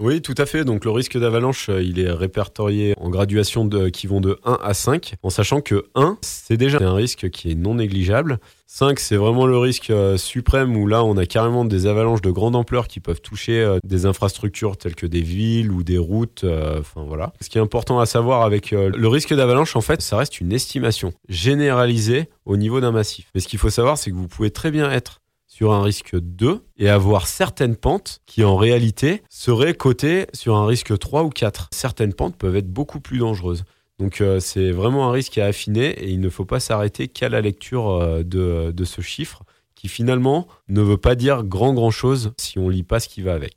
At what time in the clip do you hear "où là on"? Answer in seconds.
10.76-11.16